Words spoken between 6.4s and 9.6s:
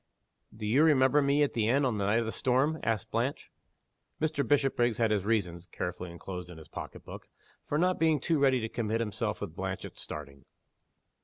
in his pocketbook) for not being too ready to commit himself with